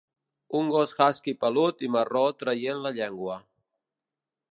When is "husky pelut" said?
1.03-1.83